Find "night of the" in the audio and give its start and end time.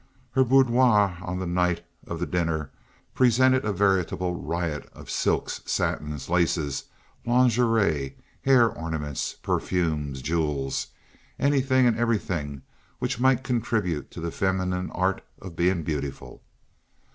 1.45-2.25